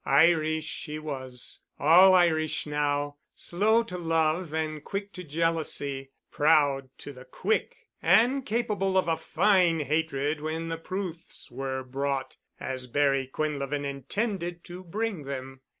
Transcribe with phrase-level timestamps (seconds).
[0.03, 8.43] Irish she was—all Irish now—slow to love and quick to jealousy—proud to the quick, and
[8.43, 14.83] capable of a fine hatred when the proofs were brought as Barry Quinlevin intended to
[14.83, 15.61] bring them.